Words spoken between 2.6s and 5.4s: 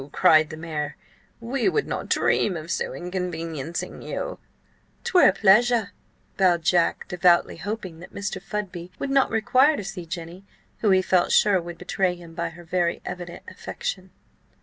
so inconveniencing you—" "'Twere a